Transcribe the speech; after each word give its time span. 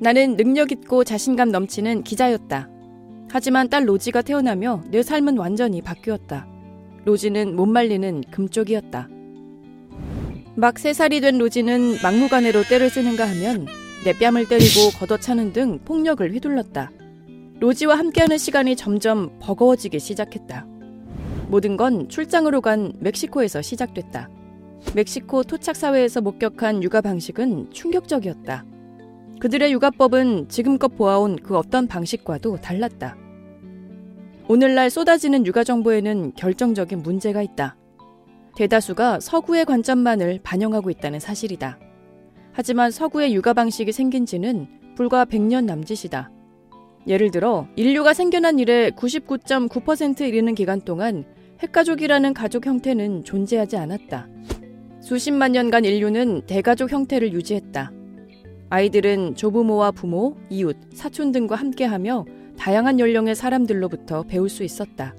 나는 0.00 0.36
능력 0.36 0.72
있고 0.72 1.04
자신감 1.04 1.50
넘치는 1.50 2.02
기자였다. 2.02 2.68
하지만 3.30 3.68
딸 3.68 3.88
로지가 3.88 4.22
태어나며 4.22 4.82
내 4.90 5.02
삶은 5.02 5.38
완전히 5.38 5.82
바뀌었다. 5.82 6.46
로지는 7.04 7.56
못 7.56 7.66
말리는 7.66 8.22
금쪽이었다. 8.30 9.08
막세 10.56 10.92
살이 10.92 11.20
된 11.20 11.38
로지는 11.38 11.96
막무가내로 12.02 12.62
때를 12.64 12.90
쓰는가 12.90 13.28
하면 13.28 13.66
내 14.04 14.12
뺨을 14.12 14.48
때리고 14.48 14.90
걷어차는 14.98 15.52
등 15.52 15.78
폭력을 15.84 16.28
휘둘렀다. 16.32 16.90
로지와 17.60 17.98
함께하는 17.98 18.38
시간이 18.38 18.76
점점 18.76 19.38
버거워지기 19.40 19.98
시작했다. 19.98 20.66
모든 21.48 21.76
건 21.76 22.08
출장으로 22.08 22.60
간 22.60 22.92
멕시코에서 23.00 23.62
시작됐다. 23.62 24.28
멕시코 24.94 25.42
토착 25.42 25.76
사회에서 25.76 26.20
목격한 26.20 26.82
육아 26.82 27.00
방식은 27.00 27.70
충격적이었다. 27.72 28.64
그들의 29.44 29.74
육아법은 29.74 30.48
지금껏 30.48 30.88
보아온 30.88 31.36
그 31.36 31.58
어떤 31.58 31.86
방식과도 31.86 32.62
달랐다. 32.62 33.14
오늘날 34.48 34.88
쏟아지는 34.88 35.44
육아 35.44 35.64
정보에는 35.64 36.32
결정적인 36.34 37.02
문제가 37.02 37.42
있다. 37.42 37.76
대다수가 38.56 39.20
서구의 39.20 39.66
관점만을 39.66 40.40
반영하고 40.42 40.88
있다는 40.88 41.20
사실이다. 41.20 41.78
하지만 42.52 42.90
서구의 42.90 43.34
육아 43.34 43.52
방식이 43.52 43.92
생긴 43.92 44.24
지는 44.24 44.66
불과 44.96 45.26
100년 45.26 45.66
남짓이다. 45.66 46.30
예를 47.06 47.30
들어 47.30 47.68
인류가 47.76 48.14
생겨난 48.14 48.58
이래 48.58 48.88
99.9%에 48.92 50.26
이르는 50.26 50.54
기간 50.54 50.80
동안 50.80 51.26
핵가족이라는 51.60 52.32
가족 52.32 52.64
형태는 52.64 53.24
존재하지 53.24 53.76
않았다. 53.76 54.26
수십만 55.02 55.52
년간 55.52 55.84
인류는 55.84 56.46
대가족 56.46 56.92
형태를 56.92 57.34
유지했다. 57.34 57.92
아이들은 58.74 59.36
조부모와 59.36 59.92
부모, 59.92 60.36
이웃, 60.50 60.76
사촌 60.92 61.30
등과 61.30 61.54
함께하며 61.54 62.24
다양한 62.58 62.98
연령의 62.98 63.36
사람들로부터 63.36 64.24
배울 64.24 64.48
수 64.48 64.64
있었다. 64.64 65.14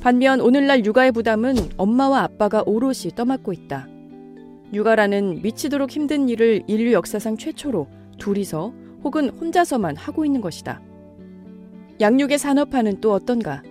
반면 0.00 0.40
오늘날 0.40 0.84
육아의 0.84 1.12
부담은 1.12 1.54
엄마와 1.76 2.22
아빠가 2.22 2.64
오롯이 2.66 3.14
떠맡고 3.14 3.52
있다. 3.52 3.86
육아라는 4.72 5.42
미치도록 5.42 5.92
힘든 5.92 6.28
일을 6.28 6.64
인류 6.66 6.92
역사상 6.92 7.36
최초로 7.36 7.86
둘이서 8.18 8.72
혹은 9.04 9.28
혼자서만 9.28 9.94
하고 9.94 10.24
있는 10.24 10.40
것이다. 10.40 10.80
양육의 12.00 12.36
산업화는 12.36 13.00
또 13.00 13.12
어떤가? 13.12 13.62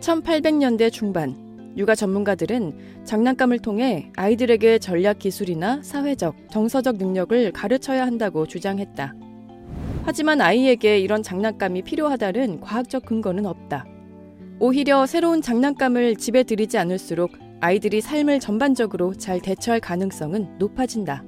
1800년대 0.00 0.90
중반, 0.90 1.36
육아 1.76 1.94
전문가들은 1.94 3.04
장난감을 3.04 3.58
통해 3.60 4.10
아이들에게 4.16 4.78
전략 4.78 5.18
기술이나 5.18 5.82
사회적, 5.82 6.36
정서적 6.50 6.96
능력을 6.96 7.52
가르쳐야 7.52 8.06
한다고 8.06 8.46
주장했다. 8.46 9.14
하지만 10.04 10.40
아이에게 10.40 10.98
이런 10.98 11.22
장난감이 11.22 11.82
필요하다는 11.82 12.60
과학적 12.60 13.04
근거는 13.06 13.46
없다. 13.46 13.86
오히려 14.58 15.06
새로운 15.06 15.42
장난감을 15.42 16.16
집에 16.16 16.42
들이지 16.42 16.78
않을수록 16.78 17.32
아이들이 17.60 18.00
삶을 18.00 18.40
전반적으로 18.40 19.14
잘 19.14 19.40
대처할 19.40 19.80
가능성은 19.80 20.58
높아진다. 20.58 21.24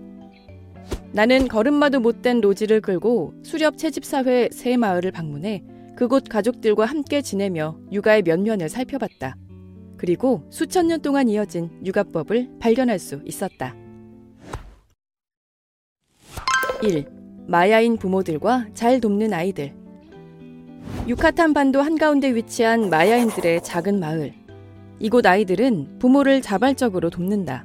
나는 1.13 1.47
걸음마도 1.49 2.01
못된 2.01 2.41
로지를 2.41 2.81
끌고 2.81 3.35
수렵 3.45 3.79
채집사회 3.79 4.49
새 4.53 4.77
마을을 4.77 5.13
방문해 5.13 5.63
그곳 5.95 6.25
가족들과 6.29 6.87
함께 6.87 7.23
지내며 7.23 7.79
육아의 7.93 8.23
면면을 8.23 8.69
살펴봤다. 8.69 9.37
그리고 10.05 10.43
수천 10.51 10.89
년 10.89 11.01
동안 11.01 11.31
이어진 11.31 11.71
육아법을 11.83 12.59
발견할 12.61 12.99
수 12.99 13.23
있었다. 13.25 13.75
1. 16.83 17.07
마야인 17.47 17.97
부모들과 17.97 18.67
잘 18.75 19.01
돕는 19.01 19.33
아이들. 19.33 19.73
유카탄 21.09 21.55
반도 21.55 21.81
한가운데 21.81 22.35
위치한 22.35 22.91
마야인들의 22.91 23.65
작은 23.65 23.99
마을. 23.99 24.35
이곳 25.01 25.25
아이들은 25.25 26.01
부모를 26.01 26.43
자발적으로 26.43 27.09
돕는다. 27.09 27.65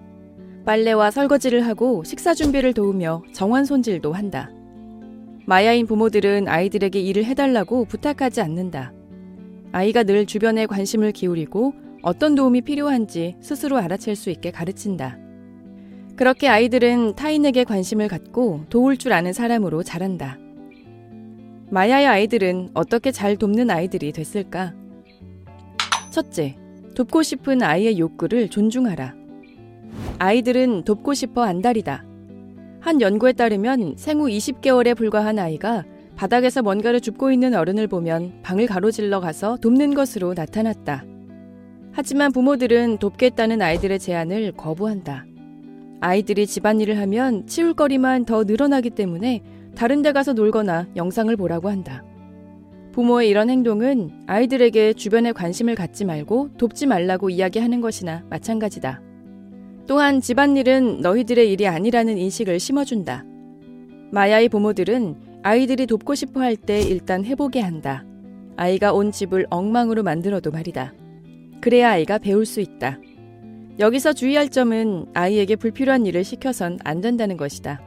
빨래와 0.65 1.11
설거지를 1.11 1.67
하고 1.67 2.05
식사 2.05 2.33
준비를 2.33 2.73
도우며 2.73 3.23
정원 3.33 3.65
손질도 3.65 4.13
한다. 4.13 4.49
마야인 5.45 5.85
부모들은 5.85 6.47
아이들에게 6.47 7.01
일을 7.01 7.25
해달라고 7.25 7.83
부탁하지 7.83 8.39
않는다. 8.39 8.93
아이가 9.73 10.03
늘 10.03 10.25
주변에 10.25 10.67
관심을 10.67 11.11
기울이고 11.11 11.88
어떤 12.01 12.35
도움이 12.35 12.61
필요한지 12.61 13.35
스스로 13.41 13.77
알아챌 13.77 14.15
수 14.15 14.29
있게 14.29 14.51
가르친다. 14.51 15.17
그렇게 16.15 16.47
아이들은 16.47 17.15
타인에게 17.15 17.63
관심을 17.63 18.07
갖고 18.07 18.65
도울 18.69 18.97
줄 18.97 19.13
아는 19.13 19.33
사람으로 19.33 19.83
자란다. 19.83 20.37
마야의 21.69 22.07
아이들은 22.07 22.69
어떻게 22.73 23.11
잘 23.11 23.37
돕는 23.37 23.69
아이들이 23.69 24.11
됐을까? 24.11 24.73
첫째, 26.09 26.57
돕고 26.95 27.23
싶은 27.23 27.61
아이의 27.61 27.99
욕구를 27.99 28.49
존중하라. 28.49 29.15
아이들은 30.17 30.83
돕고 30.83 31.13
싶어 31.13 31.43
안달이다. 31.43 32.05
한 32.81 33.01
연구에 33.01 33.33
따르면 33.33 33.95
생후 33.97 34.27
20개월에 34.27 34.95
불과한 34.95 35.37
아이가 35.37 35.85
바닥에서 36.15 36.61
뭔가를 36.61 36.99
줍고 36.99 37.31
있는 37.31 37.53
어른을 37.53 37.87
보면 37.87 38.41
방을 38.41 38.67
가로질러 38.67 39.19
가서 39.19 39.57
돕는 39.57 39.93
것으로 39.93 40.33
나타났다. 40.33 41.05
하지만 41.91 42.31
부모들은 42.31 42.97
돕겠다는 42.97 43.61
아이들의 43.61 43.99
제안을 43.99 44.53
거부한다. 44.53 45.25
아이들이 46.01 46.47
집안일을 46.47 46.97
하면 46.99 47.45
치울 47.47 47.73
거리만 47.73 48.25
더 48.25 48.43
늘어나기 48.43 48.89
때문에 48.89 49.41
다른 49.75 50.01
데 50.01 50.11
가서 50.11 50.33
놀거나 50.33 50.87
영상을 50.95 51.35
보라고 51.35 51.69
한다. 51.69 52.03
부모의 52.93 53.29
이런 53.29 53.49
행동은 53.49 54.23
아이들에게 54.27 54.93
주변에 54.93 55.31
관심을 55.31 55.75
갖지 55.75 56.05
말고 56.05 56.51
돕지 56.57 56.85
말라고 56.87 57.29
이야기하는 57.29 57.81
것이나 57.81 58.23
마찬가지다. 58.29 59.01
또한 59.87 60.21
집안일은 60.21 61.01
너희들의 61.01 61.51
일이 61.51 61.67
아니라는 61.67 62.17
인식을 62.17 62.59
심어준다. 62.59 63.25
마야의 64.11 64.49
부모들은 64.49 65.15
아이들이 65.43 65.85
돕고 65.85 66.15
싶어 66.15 66.41
할 66.41 66.55
때 66.55 66.81
일단 66.81 67.25
해보게 67.25 67.61
한다. 67.61 68.05
아이가 68.55 68.93
온 68.93 69.11
집을 69.11 69.47
엉망으로 69.49 70.03
만들어도 70.03 70.51
말이다. 70.51 70.93
그래야 71.61 71.91
아이가 71.91 72.17
배울 72.17 72.45
수 72.45 72.61
있다. 72.61 72.99
여기서 73.79 74.13
주의할 74.13 74.49
점은 74.49 75.05
아이에게 75.13 75.55
불필요한 75.55 76.05
일을 76.05 76.23
시켜선 76.23 76.79
안 76.83 77.01
된다는 77.01 77.37
것이다. 77.37 77.81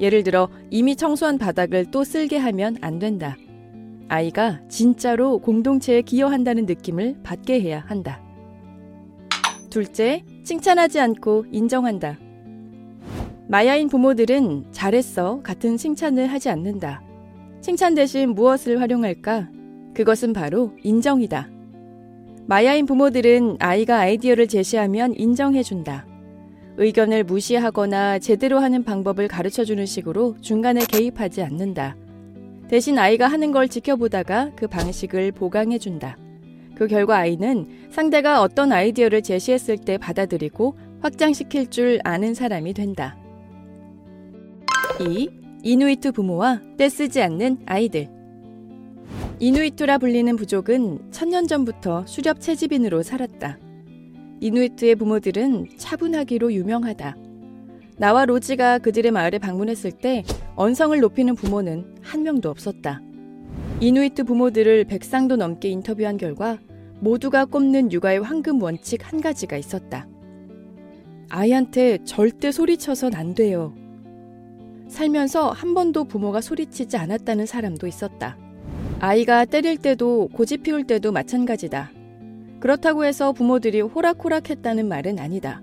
예를 0.00 0.22
들어 0.22 0.48
이미 0.70 0.96
청소한 0.96 1.38
바닥을 1.38 1.86
또 1.90 2.04
쓸게 2.04 2.36
하면 2.38 2.76
안 2.80 2.98
된다. 2.98 3.36
아이가 4.08 4.60
진짜로 4.68 5.38
공동체에 5.38 6.02
기여한다는 6.02 6.66
느낌을 6.66 7.18
받게 7.22 7.60
해야 7.60 7.80
한다. 7.80 8.22
둘째, 9.70 10.24
칭찬하지 10.44 10.98
않고 10.98 11.46
인정한다. 11.52 12.18
마야인 13.48 13.88
부모들은 13.88 14.66
잘했어 14.72 15.40
같은 15.42 15.76
칭찬을 15.76 16.26
하지 16.26 16.48
않는다. 16.48 17.02
칭찬 17.60 17.94
대신 17.94 18.34
무엇을 18.34 18.80
활용할까? 18.80 19.50
그것은 19.94 20.32
바로 20.32 20.72
인정이다. 20.82 21.57
마야인 22.48 22.86
부모들은 22.86 23.58
아이가 23.60 23.98
아이디어를 23.98 24.48
제시하면 24.48 25.12
인정해준다. 25.14 26.06
의견을 26.78 27.24
무시하거나 27.24 28.20
제대로 28.20 28.58
하는 28.58 28.84
방법을 28.84 29.28
가르쳐 29.28 29.66
주는 29.66 29.84
식으로 29.84 30.34
중간에 30.40 30.80
개입하지 30.86 31.42
않는다. 31.42 31.94
대신 32.68 32.98
아이가 32.98 33.28
하는 33.28 33.52
걸 33.52 33.68
지켜보다가 33.68 34.52
그 34.56 34.66
방식을 34.66 35.32
보강해준다. 35.32 36.16
그 36.74 36.86
결과 36.86 37.18
아이는 37.18 37.66
상대가 37.90 38.40
어떤 38.40 38.72
아이디어를 38.72 39.20
제시했을 39.20 39.76
때 39.76 39.98
받아들이고 39.98 40.74
확장시킬 41.02 41.66
줄 41.66 42.00
아는 42.02 42.32
사람이 42.32 42.72
된다. 42.72 43.18
2. 45.00 45.28
이누이트 45.64 46.12
부모와 46.12 46.62
떼쓰지 46.78 47.20
않는 47.20 47.58
아이들. 47.66 48.17
이누이트라 49.40 49.98
불리는 49.98 50.34
부족은 50.34 51.12
천년 51.12 51.46
전부터 51.46 52.06
수렵 52.06 52.40
채집인으로 52.40 53.04
살았다. 53.04 53.56
이누이트의 54.40 54.96
부모들은 54.96 55.68
차분하기로 55.76 56.52
유명하다. 56.52 57.16
나와 57.98 58.24
로지가 58.24 58.78
그들의 58.78 59.12
마을에 59.12 59.38
방문했을 59.38 59.92
때 59.92 60.24
언성을 60.56 60.98
높이는 60.98 61.36
부모는 61.36 61.98
한 62.02 62.24
명도 62.24 62.50
없었다. 62.50 63.00
이누이트 63.80 64.24
부모들을 64.24 64.84
백상도 64.86 65.36
넘게 65.36 65.68
인터뷰한 65.68 66.16
결과 66.16 66.58
모두가 66.98 67.44
꼽는 67.44 67.92
육아의 67.92 68.20
황금 68.20 68.60
원칙 68.60 69.12
한 69.12 69.20
가지가 69.20 69.56
있었다. 69.56 70.08
아이한테 71.28 71.98
절대 72.04 72.50
소리쳐선 72.50 73.14
안 73.14 73.34
돼요. 73.36 73.72
살면서 74.88 75.52
한 75.52 75.74
번도 75.74 76.04
부모가 76.04 76.40
소리치지 76.40 76.96
않았다는 76.96 77.46
사람도 77.46 77.86
있었다. 77.86 78.36
아이가 79.00 79.44
때릴 79.44 79.78
때도 79.78 80.28
고집 80.32 80.64
피울 80.64 80.82
때도 80.82 81.12
마찬가지다. 81.12 81.92
그렇다고 82.58 83.04
해서 83.04 83.30
부모들이 83.30 83.80
호락호락했다는 83.80 84.88
말은 84.88 85.20
아니다. 85.20 85.62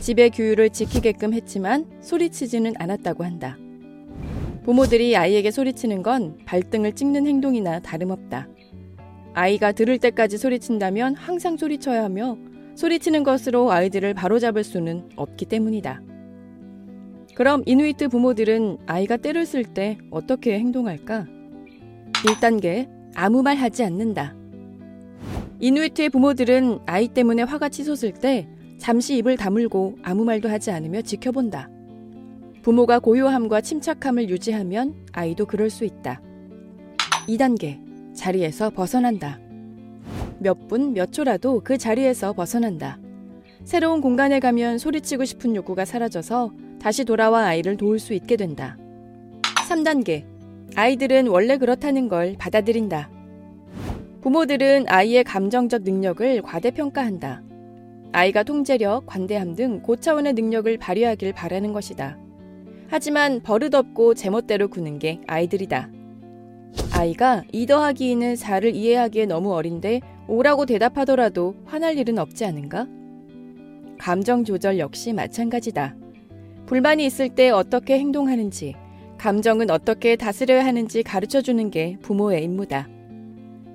집의 0.00 0.30
규율을 0.30 0.68
지키게끔 0.68 1.32
했지만 1.32 1.86
소리치지는 2.02 2.74
않았다고 2.78 3.24
한다. 3.24 3.56
부모들이 4.64 5.16
아이에게 5.16 5.50
소리치는 5.50 6.02
건 6.02 6.36
발등을 6.44 6.92
찍는 6.92 7.26
행동이나 7.26 7.80
다름없다. 7.80 8.48
아이가 9.32 9.72
들을 9.72 9.96
때까지 9.96 10.36
소리친다면 10.36 11.14
항상 11.14 11.56
소리쳐야 11.56 12.04
하며 12.04 12.36
소리치는 12.74 13.22
것으로 13.22 13.72
아이들을 13.72 14.12
바로잡을 14.12 14.62
수는 14.62 15.08
없기 15.16 15.46
때문이다. 15.46 16.02
그럼 17.34 17.62
이누이트 17.64 18.08
부모들은 18.08 18.76
아이가 18.84 19.16
때를 19.16 19.46
쓸 19.46 19.64
때 19.64 19.96
어떻게 20.10 20.58
행동할까? 20.58 21.37
1단계 22.24 22.88
아무 23.14 23.42
말 23.42 23.56
하지 23.56 23.84
않는다. 23.84 24.34
이누이트의 25.60 26.10
부모들은 26.10 26.80
아이 26.86 27.08
때문에 27.08 27.42
화가 27.42 27.68
치솟을 27.68 28.12
때 28.14 28.48
잠시 28.78 29.16
입을 29.18 29.36
다물고 29.36 29.96
아무 30.02 30.24
말도 30.24 30.48
하지 30.48 30.70
않으며 30.70 31.02
지켜본다. 31.02 31.68
부모가 32.62 32.98
고요함과 32.98 33.60
침착함을 33.60 34.28
유지하면 34.30 34.94
아이도 35.12 35.46
그럴 35.46 35.70
수 35.70 35.84
있다. 35.84 36.20
2단계 37.28 37.80
자리에서 38.14 38.70
벗어난다. 38.70 39.38
몇 40.38 40.68
분, 40.68 40.92
몇 40.92 41.12
초라도 41.12 41.60
그 41.64 41.78
자리에서 41.78 42.32
벗어난다. 42.32 42.98
새로운 43.64 44.00
공간에 44.00 44.40
가면 44.40 44.78
소리치고 44.78 45.24
싶은 45.24 45.56
욕구가 45.56 45.84
사라져서 45.84 46.52
다시 46.80 47.04
돌아와 47.04 47.46
아이를 47.46 47.76
도울 47.76 47.98
수 47.98 48.14
있게 48.14 48.36
된다. 48.36 48.76
3단계 49.68 50.37
아이들은 50.74 51.26
원래 51.28 51.56
그렇다는 51.56 52.08
걸 52.08 52.34
받아들인다. 52.38 53.10
부모들은 54.20 54.86
아이의 54.88 55.24
감정적 55.24 55.82
능력을 55.82 56.42
과대평가한다. 56.42 57.42
아이가 58.12 58.42
통제력, 58.42 59.06
관대함 59.06 59.54
등 59.54 59.80
고차원의 59.82 60.32
능력을 60.34 60.76
발휘하길 60.78 61.32
바라는 61.32 61.72
것이다. 61.72 62.18
하지만 62.88 63.40
버릇없고 63.42 64.14
제멋대로 64.14 64.68
구는 64.68 64.98
게 64.98 65.20
아이들이다. 65.26 65.90
아이가 66.94 67.44
2 67.52 67.66
더하기 67.66 68.14
2는 68.14 68.36
4를 68.36 68.74
이해하기에 68.74 69.26
너무 69.26 69.54
어린데 69.54 70.00
5라고 70.26 70.66
대답하더라도 70.66 71.54
화날 71.64 71.98
일은 71.98 72.18
없지 72.18 72.44
않은가? 72.44 72.86
감정 73.98 74.44
조절 74.44 74.78
역시 74.78 75.12
마찬가지다. 75.12 75.96
불만이 76.66 77.04
있을 77.06 77.30
때 77.30 77.50
어떻게 77.50 77.98
행동하는지, 77.98 78.74
감정은 79.18 79.68
어떻게 79.70 80.14
다스려야 80.14 80.64
하는지 80.64 81.02
가르쳐 81.02 81.42
주는 81.42 81.70
게 81.70 81.98
부모의 82.02 82.44
임무다. 82.44 82.88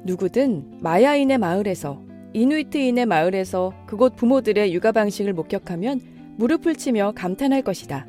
누구든 0.06 0.80
마야인의 0.82 1.38
마을에서 1.38 2.02
이누이트인의 2.34 3.06
마을에서 3.06 3.74
그곳 3.86 4.16
부모들의 4.16 4.74
육아 4.74 4.92
방식을 4.94 5.34
목격하면 5.34 6.02
무릎을 6.38 6.76
치며 6.76 7.12
감탄할 7.16 7.62
것이다. 7.62 8.08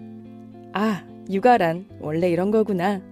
아, 0.73 1.05
육아란 1.31 1.87
원래 2.01 2.31
이런 2.31 2.51
거구나. 2.51 3.03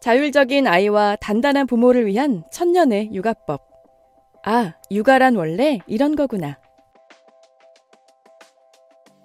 자율적인 0.00 0.66
아이와 0.66 1.16
단단한 1.20 1.66
부모를 1.66 2.06
위한 2.06 2.42
천년의 2.50 3.14
육아법. 3.14 3.62
아, 4.44 4.74
육아란 4.90 5.36
원래 5.36 5.78
이런 5.86 6.16
거구나. 6.16 6.58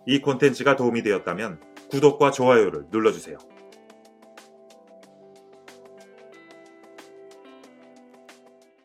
이 0.06 0.22
콘텐츠가 0.22 0.76
도움이 0.76 1.02
되었다면 1.02 1.75
구독과 1.96 2.32
좋아요를 2.32 2.88
눌러주세요. 2.92 3.38